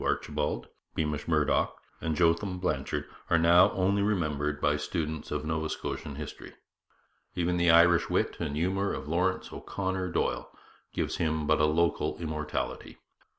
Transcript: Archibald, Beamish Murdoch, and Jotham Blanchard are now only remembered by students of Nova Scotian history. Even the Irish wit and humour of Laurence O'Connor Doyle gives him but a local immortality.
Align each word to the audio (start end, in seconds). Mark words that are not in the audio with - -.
Archibald, 0.03 0.67
Beamish 0.95 1.27
Murdoch, 1.27 1.77
and 2.01 2.15
Jotham 2.15 2.57
Blanchard 2.57 3.05
are 3.29 3.37
now 3.37 3.69
only 3.73 4.01
remembered 4.01 4.59
by 4.59 4.75
students 4.75 5.29
of 5.29 5.45
Nova 5.45 5.69
Scotian 5.69 6.15
history. 6.15 6.53
Even 7.35 7.57
the 7.57 7.69
Irish 7.69 8.09
wit 8.09 8.37
and 8.39 8.55
humour 8.55 8.93
of 8.93 9.07
Laurence 9.07 9.53
O'Connor 9.53 10.09
Doyle 10.09 10.49
gives 10.91 11.17
him 11.17 11.45
but 11.45 11.61
a 11.61 11.65
local 11.67 12.17
immortality. 12.17 12.97